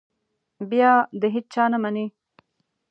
بیا 0.69 0.91
د 1.21 1.23
هېچا 1.33 1.63
نه 1.71 1.77
مني. 1.83 2.05